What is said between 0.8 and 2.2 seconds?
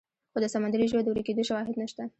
ژوو د ورکېدو شواهد نشته.